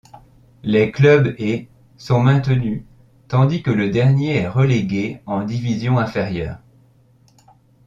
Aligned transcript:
Les 0.63 0.91
clubs 0.91 1.35
et 1.37 1.67
sont 1.95 2.21
maintenus 2.23 2.81
tandis 3.27 3.61
que 3.61 3.69
le 3.69 3.91
dernier 3.91 4.35
est 4.37 4.47
relégué 4.47 5.21
en 5.27 5.43
division 5.43 5.99
inférieure. 5.99 6.57